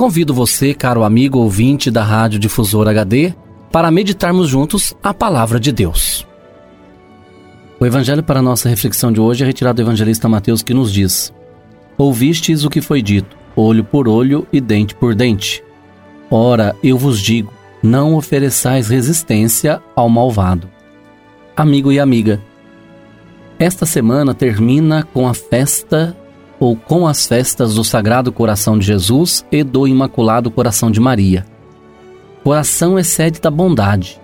Convido 0.00 0.32
você, 0.32 0.72
caro 0.72 1.04
amigo 1.04 1.40
ouvinte 1.40 1.90
da 1.90 2.02
Rádio 2.02 2.38
Difusor 2.38 2.88
HD, 2.88 3.34
para 3.70 3.90
meditarmos 3.90 4.48
juntos 4.48 4.94
a 5.02 5.12
palavra 5.12 5.60
de 5.60 5.70
Deus. 5.70 6.26
O 7.78 7.84
evangelho 7.84 8.22
para 8.22 8.40
nossa 8.40 8.66
reflexão 8.66 9.12
de 9.12 9.20
hoje 9.20 9.44
é 9.44 9.46
retirado 9.46 9.76
do 9.76 9.82
evangelista 9.82 10.26
Mateus 10.26 10.62
que 10.62 10.72
nos 10.72 10.90
diz: 10.90 11.30
Ouvistes 11.98 12.64
o 12.64 12.70
que 12.70 12.80
foi 12.80 13.02
dito, 13.02 13.36
olho 13.54 13.84
por 13.84 14.08
olho 14.08 14.46
e 14.50 14.58
dente 14.58 14.94
por 14.94 15.14
dente. 15.14 15.62
Ora, 16.30 16.74
eu 16.82 16.96
vos 16.96 17.20
digo, 17.20 17.52
não 17.82 18.14
ofereçais 18.14 18.88
resistência 18.88 19.82
ao 19.94 20.08
malvado. 20.08 20.66
Amigo 21.54 21.92
e 21.92 22.00
amiga, 22.00 22.40
esta 23.58 23.84
semana 23.84 24.32
termina 24.32 25.02
com 25.02 25.28
a 25.28 25.34
festa 25.34 26.16
ou 26.60 26.76
com 26.76 27.08
as 27.08 27.26
festas 27.26 27.74
do 27.74 27.82
Sagrado 27.82 28.30
Coração 28.30 28.78
de 28.78 28.86
Jesus 28.86 29.44
e 29.50 29.64
do 29.64 29.88
Imaculado 29.88 30.50
Coração 30.50 30.90
de 30.90 31.00
Maria. 31.00 31.46
Coração 32.44 32.98
é 32.98 33.02
sede 33.02 33.40
da 33.40 33.50
bondade. 33.50 34.20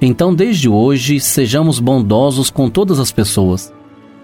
Então, 0.00 0.34
desde 0.34 0.68
hoje, 0.68 1.20
sejamos 1.20 1.78
bondosos 1.78 2.50
com 2.50 2.68
todas 2.70 2.98
as 2.98 3.12
pessoas. 3.12 3.72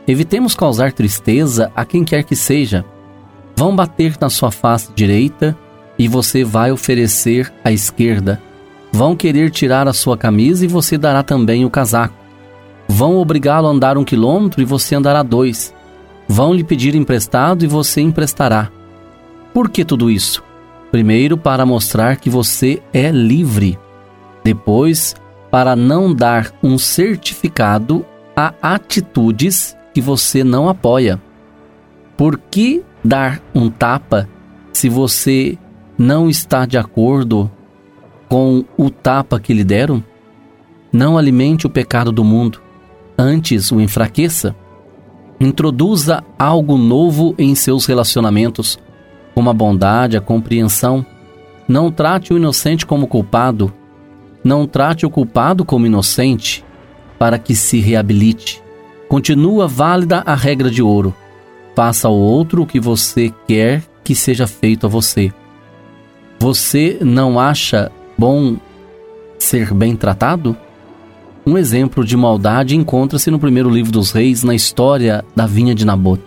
Evitemos 0.08 0.54
causar 0.54 0.92
tristeza 0.92 1.70
a 1.76 1.84
quem 1.84 2.02
quer 2.02 2.24
que 2.24 2.34
seja. 2.34 2.84
Vão 3.54 3.76
bater 3.76 4.16
na 4.18 4.30
sua 4.30 4.50
face 4.50 4.90
direita 4.94 5.56
e 5.98 6.08
você 6.08 6.42
vai 6.42 6.72
oferecer 6.72 7.52
a 7.62 7.70
esquerda. 7.70 8.42
Vão 8.90 9.14
querer 9.14 9.50
tirar 9.50 9.86
a 9.86 9.92
sua 9.92 10.16
camisa 10.16 10.64
e 10.64 10.68
você 10.68 10.96
dará 10.96 11.22
também 11.22 11.64
o 11.64 11.70
casaco. 11.70 12.14
Vão 12.88 13.18
obrigá-lo 13.18 13.68
a 13.68 13.70
andar 13.70 13.96
um 13.96 14.04
quilômetro 14.04 14.60
e 14.60 14.64
você 14.64 14.94
andará 14.94 15.22
dois. 15.22 15.72
Vão 16.32 16.54
lhe 16.54 16.62
pedir 16.62 16.94
emprestado 16.94 17.64
e 17.64 17.66
você 17.66 18.00
emprestará. 18.00 18.70
Por 19.52 19.68
que 19.68 19.84
tudo 19.84 20.08
isso? 20.08 20.44
Primeiro, 20.92 21.36
para 21.36 21.66
mostrar 21.66 22.18
que 22.18 22.30
você 22.30 22.80
é 22.92 23.10
livre. 23.10 23.76
Depois, 24.44 25.16
para 25.50 25.74
não 25.74 26.14
dar 26.14 26.52
um 26.62 26.78
certificado 26.78 28.06
a 28.36 28.54
atitudes 28.62 29.76
que 29.92 30.00
você 30.00 30.44
não 30.44 30.68
apoia. 30.68 31.20
Por 32.16 32.38
que 32.38 32.84
dar 33.04 33.42
um 33.52 33.68
tapa 33.68 34.28
se 34.72 34.88
você 34.88 35.58
não 35.98 36.30
está 36.30 36.64
de 36.64 36.78
acordo 36.78 37.50
com 38.28 38.64
o 38.76 38.88
tapa 38.88 39.40
que 39.40 39.52
lhe 39.52 39.64
deram? 39.64 40.00
Não 40.92 41.18
alimente 41.18 41.66
o 41.66 41.70
pecado 41.70 42.12
do 42.12 42.22
mundo, 42.22 42.62
antes 43.18 43.72
o 43.72 43.80
enfraqueça. 43.80 44.54
Introduza 45.40 46.22
algo 46.38 46.76
novo 46.76 47.34
em 47.38 47.54
seus 47.54 47.86
relacionamentos, 47.86 48.78
como 49.34 49.48
a 49.48 49.54
bondade, 49.54 50.14
a 50.14 50.20
compreensão. 50.20 51.04
Não 51.66 51.90
trate 51.90 52.34
o 52.34 52.36
inocente 52.36 52.84
como 52.84 53.06
culpado. 53.06 53.72
Não 54.44 54.66
trate 54.66 55.06
o 55.06 55.10
culpado 55.10 55.64
como 55.64 55.86
inocente, 55.86 56.62
para 57.18 57.38
que 57.38 57.54
se 57.54 57.80
reabilite. 57.80 58.62
Continua 59.08 59.66
válida 59.66 60.22
a 60.26 60.34
regra 60.34 60.70
de 60.70 60.82
ouro. 60.82 61.14
Faça 61.74 62.06
ao 62.06 62.14
outro 62.14 62.62
o 62.62 62.66
que 62.66 62.78
você 62.78 63.32
quer 63.48 63.82
que 64.04 64.14
seja 64.14 64.46
feito 64.46 64.86
a 64.86 64.90
você. 64.90 65.32
Você 66.38 66.98
não 67.00 67.40
acha 67.40 67.90
bom 68.16 68.56
ser 69.38 69.72
bem 69.72 69.96
tratado? 69.96 70.54
Um 71.50 71.58
exemplo 71.58 72.04
de 72.04 72.16
maldade 72.16 72.76
encontra-se 72.76 73.28
no 73.28 73.36
primeiro 73.36 73.68
livro 73.68 73.90
dos 73.90 74.12
reis, 74.12 74.44
na 74.44 74.54
história 74.54 75.24
da 75.34 75.48
vinha 75.48 75.74
de 75.74 75.84
Nabote. 75.84 76.22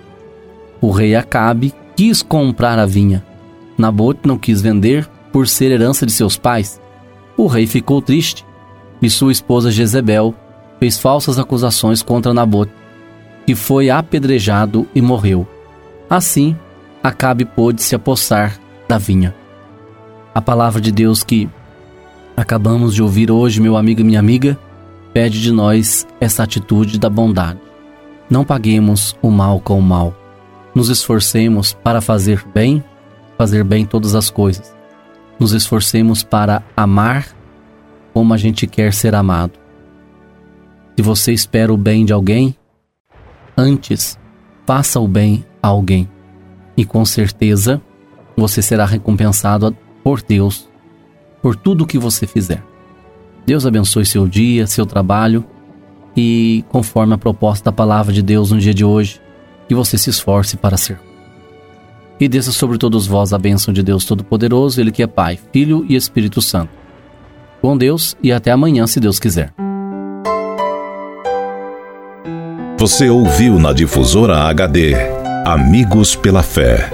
O 0.82 0.92
rei 0.92 1.16
Acabe 1.16 1.74
quis 1.96 2.22
comprar 2.22 2.78
a 2.78 2.86
vinha. 2.86 3.24
Nabote 3.78 4.20
não 4.26 4.38
quis 4.38 4.62
vender 4.62 5.10
por 5.32 5.48
ser 5.48 5.72
herança 5.72 6.06
de 6.06 6.12
seus 6.12 6.36
pais. 6.36 6.78
O 7.38 7.48
rei 7.48 7.66
ficou 7.66 8.02
triste 8.02 8.46
e 9.02 9.10
sua 9.10 9.32
esposa 9.32 9.72
Jezebel 9.72 10.36
fez 10.78 11.00
falsas 11.00 11.40
acusações 11.40 12.02
contra 12.02 12.34
Nabote, 12.34 12.74
que 13.48 13.56
foi 13.56 13.90
apedrejado 13.90 14.86
e 14.94 15.02
morreu. 15.02 15.48
Assim, 16.10 16.54
Acabe 17.02 17.46
pôde 17.46 17.82
se 17.82 17.96
apossar 17.96 18.60
da 18.90 18.98
vinha. 18.98 19.34
A 20.36 20.42
palavra 20.42 20.82
de 20.82 20.92
Deus 20.92 21.24
que 21.24 21.50
acabamos 22.36 22.94
de 22.94 23.02
ouvir 23.02 23.32
hoje, 23.32 23.62
meu 23.62 23.78
amigo 23.78 24.02
e 24.02 24.04
minha 24.04 24.20
amiga, 24.20 24.60
pede 25.14 25.42
de 25.42 25.52
nós 25.52 26.08
essa 26.20 26.44
atitude 26.44 27.00
da 27.00 27.10
bondade. 27.10 27.60
Não 28.30 28.44
paguemos 28.44 29.16
o 29.22 29.30
mal 29.30 29.60
com 29.60 29.78
o 29.78 29.82
mal. 29.82 30.14
Nos 30.74 30.90
esforcemos 30.90 31.72
para 31.72 32.02
fazer 32.02 32.44
bem, 32.54 32.84
fazer 33.38 33.64
bem 33.64 33.86
todas 33.86 34.16
as 34.16 34.30
coisas. 34.30 34.76
Nos 35.40 35.54
esforcemos 35.54 36.24
para 36.24 36.64
amar 36.76 37.28
como 38.12 38.34
a 38.34 38.38
gente 38.38 38.66
quer 38.66 38.92
ser 38.92 39.14
amado. 39.14 39.54
Se 40.96 41.04
você 41.04 41.32
espera 41.32 41.72
o 41.72 41.78
bem 41.78 42.06
de 42.06 42.14
alguém, 42.14 42.56
antes 43.56 44.18
faça 44.66 45.00
o 45.00 45.08
bem 45.08 45.46
a 45.62 45.68
alguém. 45.68 46.10
E 46.76 46.86
com 46.86 47.06
certeza 47.06 47.82
você 48.36 48.62
será 48.62 48.86
recompensado 48.86 49.76
por 50.04 50.22
Deus 50.22 50.68
por 51.42 51.56
tudo 51.56 51.84
o 51.84 51.88
que 51.88 52.00
você 52.00 52.26
fizer. 52.26 52.64
Deus 53.46 53.66
abençoe 53.66 54.06
seu 54.06 54.28
dia, 54.28 54.66
seu 54.68 54.86
trabalho 54.86 55.46
e, 56.16 56.64
conforme 56.70 57.14
a 57.14 57.18
proposta 57.18 57.66
da 57.66 57.72
palavra 57.72 58.14
de 58.14 58.22
Deus 58.22 58.52
no 58.52 58.60
dia 58.60 58.74
de 58.74 58.86
hoje, 58.86 59.20
que 59.68 59.76
você 59.76 59.98
se 59.98 60.10
esforce 60.10 60.56
para 60.56 60.78
ser. 60.78 61.00
E 62.20 62.28
desça 62.28 62.52
sobre 62.52 62.78
todos 62.78 63.08
vós 63.08 63.34
a 63.34 63.38
bênção 63.38 63.74
de 63.74 63.84
Deus 63.84 64.06
Todo-Poderoso, 64.06 64.80
Ele 64.80 64.92
que 64.92 65.04
é 65.04 65.08
Pai, 65.08 65.38
Filho 65.52 65.86
e 65.90 65.96
Espírito 65.96 66.42
Santo. 66.42 66.72
Com 67.62 67.76
Deus 67.78 68.16
e 68.22 68.32
até 68.32 68.52
amanhã, 68.52 68.88
se 68.88 69.00
Deus 69.00 69.20
quiser. 69.20 69.54
Você 72.78 73.10
ouviu 73.10 73.58
na 73.60 73.72
Difusora 73.72 74.44
HD 74.44 74.94
Amigos 75.46 76.16
pela 76.16 76.42
Fé. 76.42 76.90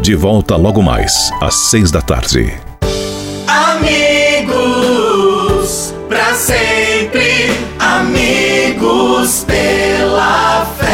De 0.00 0.14
volta 0.14 0.56
logo 0.56 0.82
mais, 0.82 1.30
às 1.40 1.54
seis 1.54 1.90
da 1.90 2.00
tarde. 2.00 2.50
Amigos, 3.46 4.09
para 4.09 4.09
sempre, 6.40 7.50
amigos 7.78 9.44
pela 9.44 10.64
fé. 10.78 10.90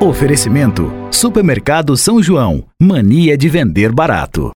Oferecimento: 0.00 0.92
Supermercado 1.10 1.96
São 1.96 2.22
João. 2.22 2.64
Mania 2.80 3.36
de 3.36 3.48
vender 3.48 3.90
barato. 3.92 4.52